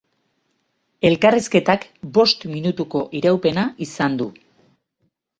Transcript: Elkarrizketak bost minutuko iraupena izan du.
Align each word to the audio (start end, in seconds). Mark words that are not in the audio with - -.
Elkarrizketak 1.09 1.83
bost 2.15 2.45
minutuko 2.53 3.01
iraupena 3.19 3.67
izan 3.87 4.17
du. 4.23 4.27